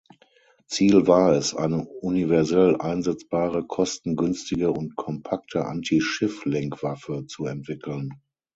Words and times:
Ziel 0.65 1.05
war 1.05 1.33
es, 1.33 1.53
eine 1.53 1.85
universell 1.85 2.75
einsetzbare, 2.77 3.67
kostengünstige 3.67 4.71
und 4.71 4.95
kompakte 4.95 5.67
Anti-Schiff-Lenkwaffe 5.67 7.27
zu 7.27 7.45
entwickeln. 7.45 8.09